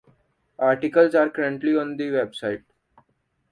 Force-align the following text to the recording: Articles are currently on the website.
Articles 0.57 1.13
are 1.13 1.29
currently 1.29 1.77
on 1.77 1.95
the 1.95 2.05
website. 2.05 2.63